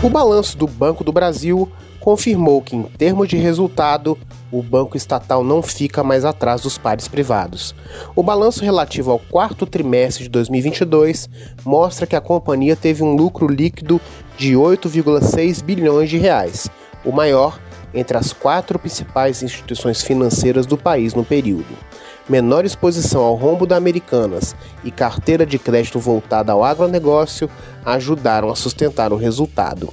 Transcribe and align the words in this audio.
O 0.00 0.08
balanço 0.08 0.56
do 0.56 0.68
Banco 0.68 1.02
do 1.02 1.10
Brasil 1.10 1.68
confirmou 1.98 2.62
que, 2.62 2.76
em 2.76 2.84
termos 2.84 3.28
de 3.28 3.36
resultado, 3.36 4.16
o 4.52 4.62
banco 4.62 4.96
estatal 4.96 5.42
não 5.42 5.60
fica 5.60 6.04
mais 6.04 6.24
atrás 6.24 6.60
dos 6.60 6.78
pares 6.78 7.08
privados. 7.08 7.74
O 8.14 8.22
balanço 8.22 8.62
relativo 8.62 9.10
ao 9.10 9.18
quarto 9.18 9.66
trimestre 9.66 10.22
de 10.22 10.30
2022 10.30 11.28
mostra 11.64 12.06
que 12.06 12.14
a 12.14 12.20
companhia 12.20 12.76
teve 12.76 13.02
um 13.02 13.16
lucro 13.16 13.48
líquido 13.48 14.00
de 14.36 14.52
8,6 14.52 15.64
bilhões 15.64 16.08
de 16.08 16.16
reais, 16.16 16.70
o 17.04 17.10
maior 17.10 17.58
entre 17.92 18.16
as 18.16 18.32
quatro 18.32 18.78
principais 18.78 19.42
instituições 19.42 20.00
financeiras 20.00 20.64
do 20.64 20.78
país 20.78 21.12
no 21.12 21.24
período. 21.24 21.87
Menor 22.28 22.66
exposição 22.66 23.22
ao 23.22 23.34
rombo 23.34 23.66
da 23.66 23.76
Americanas 23.76 24.54
e 24.84 24.90
carteira 24.90 25.46
de 25.46 25.58
crédito 25.58 25.98
voltada 25.98 26.52
ao 26.52 26.62
agronegócio 26.62 27.48
ajudaram 27.82 28.50
a 28.50 28.54
sustentar 28.54 29.14
o 29.14 29.16
resultado. 29.16 29.88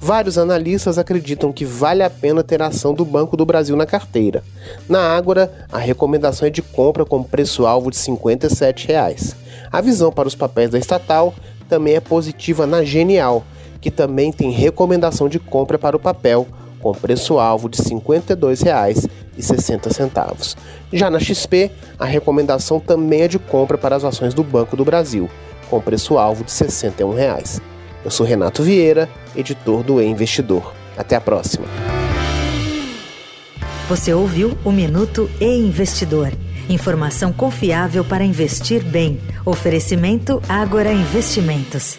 Vários 0.00 0.38
analistas 0.38 0.96
acreditam 0.96 1.52
que 1.52 1.64
vale 1.64 2.02
a 2.02 2.08
pena 2.08 2.42
ter 2.42 2.62
a 2.62 2.68
ação 2.68 2.94
do 2.94 3.04
Banco 3.04 3.36
do 3.36 3.44
Brasil 3.44 3.76
na 3.76 3.84
carteira. 3.84 4.42
Na 4.88 5.14
Ágora, 5.14 5.52
a 5.70 5.78
recomendação 5.78 6.48
é 6.48 6.50
de 6.50 6.62
compra 6.62 7.04
com 7.04 7.22
preço-alvo 7.22 7.90
de 7.90 7.96
57 7.98 8.88
reais. 8.88 9.36
A 9.70 9.82
visão 9.82 10.10
para 10.10 10.28
os 10.28 10.34
papéis 10.34 10.70
da 10.70 10.78
estatal 10.78 11.34
também 11.68 11.96
é 11.96 12.00
positiva 12.00 12.66
na 12.66 12.82
Genial, 12.82 13.44
que 13.78 13.90
também 13.90 14.32
tem 14.32 14.50
recomendação 14.50 15.28
de 15.28 15.38
compra 15.38 15.78
para 15.78 15.96
o 15.96 16.00
papel 16.00 16.46
com 16.84 16.92
preço-alvo 16.92 17.68
de 17.70 17.78
R$ 17.78 17.84
52,60. 17.88 20.56
Já 20.92 21.08
na 21.08 21.18
XP, 21.18 21.70
a 21.98 22.04
recomendação 22.04 22.78
também 22.78 23.22
é 23.22 23.28
de 23.28 23.38
compra 23.38 23.78
para 23.78 23.96
as 23.96 24.04
ações 24.04 24.34
do 24.34 24.44
Banco 24.44 24.76
do 24.76 24.84
Brasil, 24.84 25.30
com 25.70 25.80
preço-alvo 25.80 26.44
de 26.44 26.52
61 26.52 27.14
reais. 27.14 27.58
Eu 28.04 28.10
sou 28.10 28.26
Renato 28.26 28.62
Vieira, 28.62 29.08
editor 29.34 29.82
do 29.82 29.98
E 29.98 30.04
Investidor. 30.04 30.74
Até 30.94 31.16
a 31.16 31.22
próxima. 31.22 31.64
Você 33.88 34.12
ouviu 34.12 34.54
o 34.62 34.70
Minuto 34.70 35.30
E 35.40 35.46
Investidor. 35.46 36.30
Informação 36.68 37.32
confiável 37.32 38.04
para 38.04 38.24
investir 38.24 38.84
bem. 38.84 39.18
Oferecimento 39.46 40.42
Agora 40.46 40.92
Investimentos. 40.92 41.98